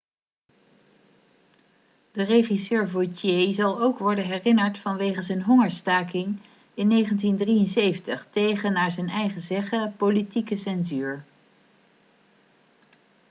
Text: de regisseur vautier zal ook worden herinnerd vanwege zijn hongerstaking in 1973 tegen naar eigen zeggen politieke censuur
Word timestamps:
de 2.11 2.23
regisseur 2.23 2.87
vautier 2.89 3.53
zal 3.53 3.81
ook 3.81 3.99
worden 3.99 4.25
herinnerd 4.25 4.77
vanwege 4.79 5.21
zijn 5.21 5.43
hongerstaking 5.43 6.39
in 6.73 6.89
1973 6.89 8.27
tegen 8.31 8.73
naar 8.73 8.97
eigen 8.97 9.41
zeggen 9.41 9.95
politieke 9.97 10.55
censuur 10.55 11.25